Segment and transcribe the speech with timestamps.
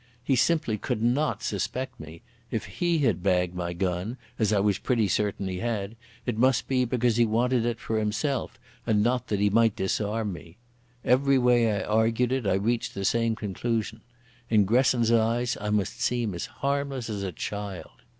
[0.23, 4.79] He simply could not suspect me; if he had bagged my gun, as I was
[4.79, 9.27] pretty certain he had, it must be because he wanted it for himself and not
[9.27, 10.57] that he might disarm me.
[11.05, 14.01] Every way I argued it I reached the same conclusion.
[14.49, 18.01] In Gresson's eyes I must seem as harmless as a child.